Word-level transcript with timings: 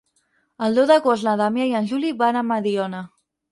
El 0.67 0.77
deu 0.79 0.87
d'agost 0.91 1.27
na 1.27 1.35
Damià 1.43 1.69
i 1.73 1.77
en 1.81 1.91
Juli 1.93 2.11
van 2.25 2.43
a 2.43 2.45
Mediona. 2.55 3.07